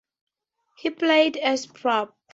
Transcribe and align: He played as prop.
He 0.79 0.89
played 0.89 1.37
as 1.37 1.67
prop. 1.67 2.17